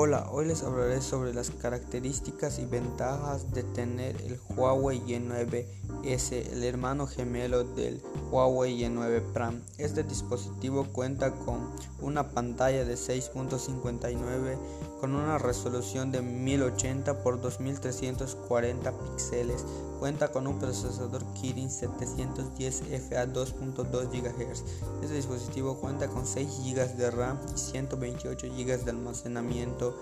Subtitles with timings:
[0.00, 6.62] Hola, hoy les hablaré sobre las características y ventajas de tener el Huawei Y9S, el
[6.62, 8.00] hermano gemelo del
[8.30, 9.60] Huawei Y9 Prime.
[9.76, 11.68] Este dispositivo cuenta con
[12.00, 14.56] una pantalla de 6.59
[15.00, 19.64] con una resolución de 1080 x 2340 píxeles.
[19.98, 24.64] Cuenta con un procesador Kirin 710F a 2.2 GHz.
[25.02, 29.98] Este dispositivo cuenta con 6 GB de RAM y 128 GB de almacenamiento.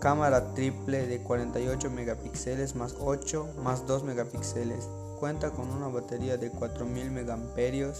[0.00, 4.88] Cámara triple de 48 megapíxeles más 8 más 2 megapíxeles.
[5.18, 7.94] Cuenta con una batería de 4000 mAh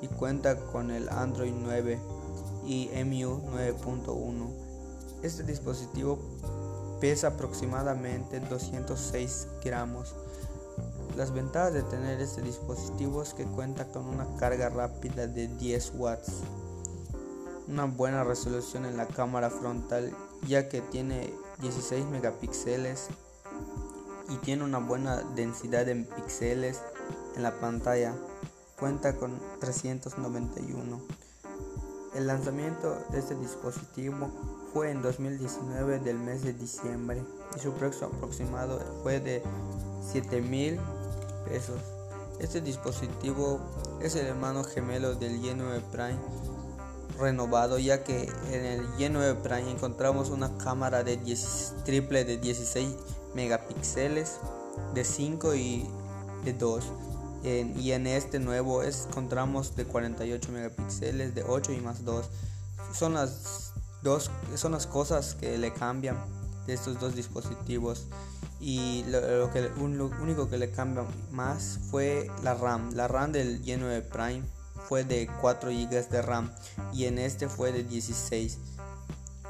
[0.00, 2.00] y cuenta con el Android 9
[2.66, 4.65] y MU 9.1.
[5.26, 6.20] Este dispositivo
[7.00, 10.14] pesa aproximadamente 206 gramos.
[11.16, 15.94] Las ventajas de tener este dispositivo es que cuenta con una carga rápida de 10
[15.96, 16.42] watts,
[17.66, 20.12] una buena resolución en la cámara frontal
[20.46, 23.08] ya que tiene 16 megapíxeles
[24.28, 26.80] y tiene una buena densidad en píxeles
[27.34, 28.14] en la pantalla.
[28.78, 31.25] Cuenta con 391.
[32.16, 34.30] El lanzamiento de este dispositivo
[34.72, 37.22] fue en 2019 del mes de diciembre
[37.54, 39.42] y su precio aproximado fue de
[40.00, 40.80] 7 mil
[41.44, 41.78] pesos.
[42.40, 43.60] Este dispositivo
[44.00, 46.18] es el hermano gemelo del Y9 Prime
[47.18, 51.18] renovado ya que en el Y9 Prime encontramos una cámara de
[51.84, 52.96] triple de 16
[53.34, 54.38] megapíxeles
[54.94, 55.86] de 5 y
[56.46, 56.82] de 2
[57.46, 62.28] y en este nuevo encontramos de 48 megapíxeles, de 8 y más 2.
[62.92, 66.16] Son las, dos, son las cosas que le cambian
[66.66, 68.08] de estos dos dispositivos.
[68.58, 72.90] Y lo, que, lo único que le cambia más fue la RAM.
[72.94, 74.42] La RAM del Y9 Prime
[74.88, 76.50] fue de 4 GB de RAM
[76.92, 78.58] y en este fue de 16.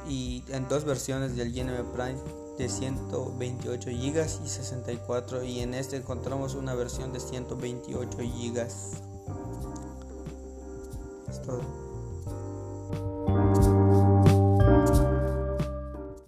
[0.06, 5.96] Y en dos versiones del Y9 Prime de 128 GB y 64 y en este
[5.96, 8.66] encontramos una versión de 128 GB.